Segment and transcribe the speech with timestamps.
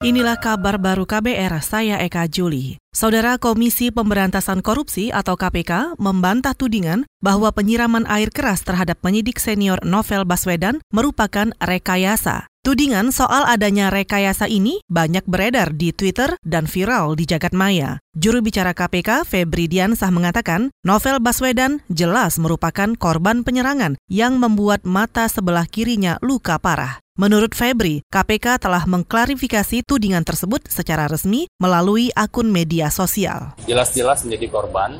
[0.00, 2.80] Inilah kabar baru KBR, saya Eka Juli.
[2.88, 9.76] Saudara Komisi Pemberantasan Korupsi atau KPK membantah tudingan bahwa penyiraman air keras terhadap penyidik senior
[9.84, 12.48] Novel Baswedan merupakan rekayasa.
[12.64, 18.00] Tudingan soal adanya rekayasa ini banyak beredar di Twitter dan viral di jagat maya.
[18.16, 25.28] Juru bicara KPK, Febri Diansah mengatakan, Novel Baswedan jelas merupakan korban penyerangan yang membuat mata
[25.28, 27.04] sebelah kirinya luka parah.
[27.20, 33.52] Menurut Febri, KPK telah mengklarifikasi tudingan tersebut secara resmi melalui akun media sosial.
[33.68, 34.96] Jelas-jelas menjadi korban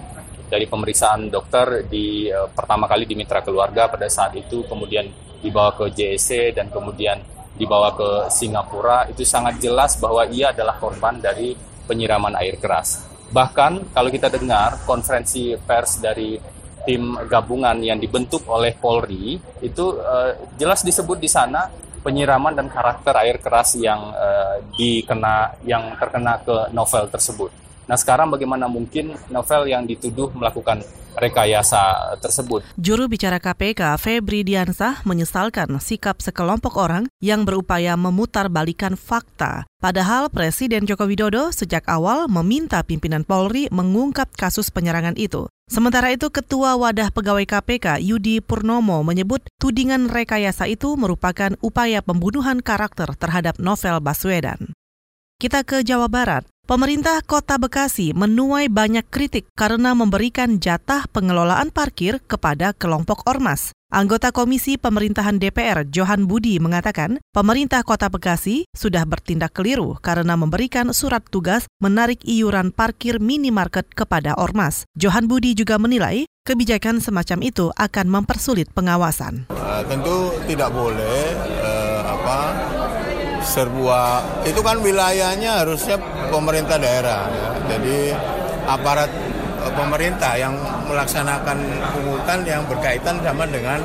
[0.53, 5.09] dari pemeriksaan dokter di uh, pertama kali di mitra keluarga pada saat itu, kemudian
[5.41, 7.25] dibawa ke JSC dan kemudian
[7.57, 11.57] dibawa ke Singapura, itu sangat jelas bahwa ia adalah korban dari
[11.89, 13.01] penyiraman air keras.
[13.33, 16.37] Bahkan kalau kita dengar konferensi pers dari
[16.85, 23.15] tim gabungan yang dibentuk oleh Polri, itu uh, jelas disebut di sana penyiraman dan karakter
[23.21, 27.51] air keras yang uh, dikena yang terkena ke novel tersebut.
[27.91, 30.87] Nah sekarang bagaimana mungkin novel yang dituduh melakukan
[31.19, 32.63] rekayasa tersebut.
[32.79, 38.47] Juru bicara KPK Febri Diansah menyesalkan sikap sekelompok orang yang berupaya memutar
[38.95, 39.67] fakta.
[39.83, 45.51] Padahal Presiden Joko Widodo sejak awal meminta pimpinan Polri mengungkap kasus penyerangan itu.
[45.71, 52.59] Sementara itu, Ketua Wadah Pegawai KPK Yudi Purnomo menyebut tudingan rekayasa itu merupakan upaya pembunuhan
[52.59, 54.75] karakter terhadap novel Baswedan.
[55.41, 56.45] Kita ke Jawa Barat.
[56.69, 63.73] Pemerintah Kota Bekasi menuai banyak kritik karena memberikan jatah pengelolaan parkir kepada kelompok ormas.
[63.89, 70.93] Anggota Komisi Pemerintahan DPR Johan Budi mengatakan, pemerintah Kota Bekasi sudah bertindak keliru karena memberikan
[70.93, 74.85] surat tugas menarik iuran parkir minimarket kepada ormas.
[74.93, 79.49] Johan Budi juga menilai kebijakan semacam itu akan mempersulit pengawasan.
[79.49, 81.33] Uh, tentu tidak boleh
[81.65, 82.39] uh, apa
[83.43, 85.97] sebuah itu kan wilayahnya harusnya
[86.29, 87.49] pemerintah daerah ya.
[87.77, 87.97] Jadi
[88.69, 89.11] aparat
[89.77, 90.57] pemerintah yang
[90.89, 91.59] melaksanakan
[91.93, 93.81] pungutan yang berkaitan sama dengan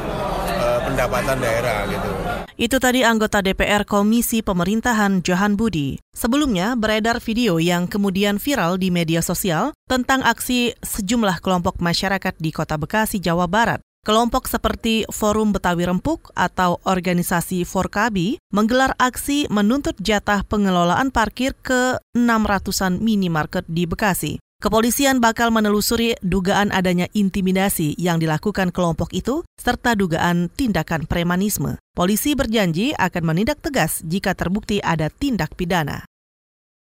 [0.59, 2.09] uh, pendapatan daerah gitu.
[2.55, 5.99] Itu tadi anggota DPR Komisi Pemerintahan Johan Budi.
[6.15, 12.55] Sebelumnya beredar video yang kemudian viral di media sosial tentang aksi sejumlah kelompok masyarakat di
[12.55, 13.83] Kota Bekasi, Jawa Barat.
[14.05, 21.97] Kelompok seperti Forum Betawi Rempuk atau organisasi Forkabi menggelar aksi menuntut jatah pengelolaan parkir ke
[22.13, 24.37] 600-an minimarket di Bekasi.
[24.61, 31.81] Kepolisian bakal menelusuri dugaan adanya intimidasi yang dilakukan kelompok itu serta dugaan tindakan premanisme.
[31.97, 36.05] Polisi berjanji akan menindak tegas jika terbukti ada tindak pidana.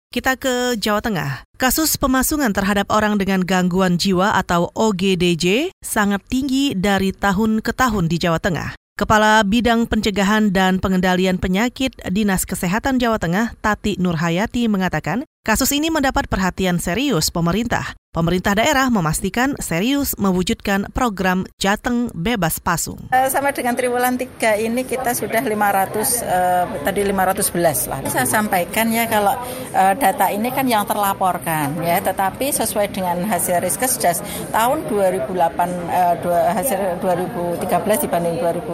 [0.09, 1.45] Kita ke Jawa Tengah.
[1.61, 8.09] Kasus pemasungan terhadap orang dengan gangguan jiwa atau OGDJ sangat tinggi dari tahun ke tahun
[8.09, 8.73] di Jawa Tengah.
[8.97, 15.93] Kepala Bidang Pencegahan dan Pengendalian Penyakit Dinas Kesehatan Jawa Tengah, Tati Nurhayati, mengatakan kasus ini
[15.93, 17.93] mendapat perhatian serius pemerintah.
[18.09, 22.97] Pemerintah daerah memastikan serius mewujudkan program Jateng Bebas Pasung.
[23.13, 28.01] Eh, sama dengan triwulan 3 ini kita sudah 500 uh, eh, tadi 511 lah.
[28.09, 29.37] Saya sampaikan ya kalau
[29.77, 36.17] uh, data ini kan yang terlaporkan ya, tetapi sesuai dengan hasil Riskesdas tahun 2008 uh,
[36.25, 37.61] dua, hasil 2013
[38.09, 38.73] dibanding 2018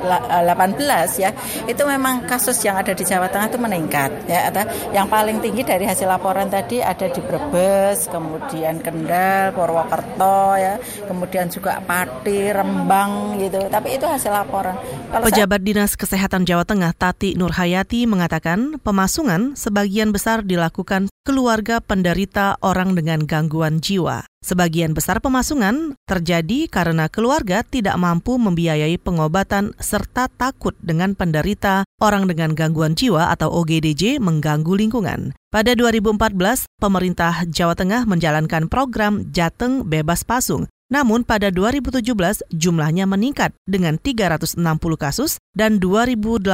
[0.00, 1.28] uh, ya,
[1.68, 4.48] itu memang kasus yang ada di Jawa Tengah itu meningkat ya.
[4.48, 4.64] Ada
[4.96, 10.78] yang paling tinggi dari hasil laporan tadi ada di Brebes Brebes, kemudian Kendal, Purwokerto ya,
[11.10, 13.58] kemudian juga Pati, Rembang gitu.
[13.66, 14.78] Tapi itu hasil laporan.
[15.10, 15.66] Kalau Pejabat saya...
[15.66, 23.22] Dinas Kesehatan Jawa Tengah Tati Nurhayati mengatakan pemasungan sebagian besar dilakukan keluarga penderita orang dengan
[23.22, 24.26] gangguan jiwa.
[24.42, 32.26] Sebagian besar pemasungan terjadi karena keluarga tidak mampu membiayai pengobatan serta takut dengan penderita orang
[32.26, 35.30] dengan gangguan jiwa atau OGDJ mengganggu lingkungan.
[35.54, 43.56] Pada 2014, pemerintah Jawa Tengah menjalankan program Jateng Bebas Pasung namun pada 2017 jumlahnya meningkat
[43.64, 44.60] dengan 360
[45.00, 46.44] kasus dan 2018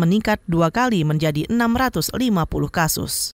[0.00, 2.16] meningkat dua kali menjadi 650
[2.72, 3.36] kasus.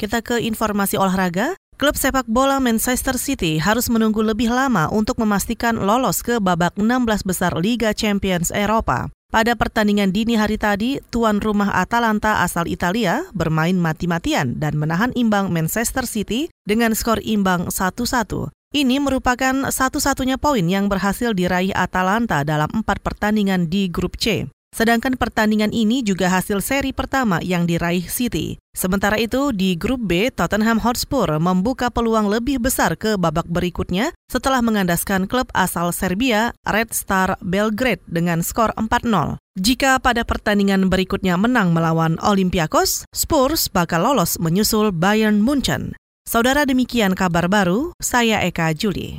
[0.00, 1.52] Kita ke informasi olahraga.
[1.76, 7.20] Klub sepak bola Manchester City harus menunggu lebih lama untuk memastikan lolos ke babak 16
[7.20, 9.12] besar Liga Champions Eropa.
[9.28, 15.52] Pada pertandingan dini hari tadi, tuan rumah Atalanta asal Italia bermain mati-matian dan menahan imbang
[15.52, 18.48] Manchester City dengan skor imbang 1-1.
[18.72, 24.48] Ini merupakan satu-satunya poin yang berhasil diraih Atalanta dalam empat pertandingan di grup C.
[24.70, 28.54] Sedangkan pertandingan ini juga hasil seri pertama yang diraih City.
[28.70, 34.62] Sementara itu, di grup B, Tottenham Hotspur membuka peluang lebih besar ke babak berikutnya setelah
[34.62, 39.42] mengandaskan klub asal Serbia, Red Star Belgrade dengan skor 4-0.
[39.58, 45.98] Jika pada pertandingan berikutnya menang melawan Olympiakos, Spurs bakal lolos menyusul Bayern Munchen.
[46.30, 49.18] Saudara demikian kabar baru, saya Eka Juli.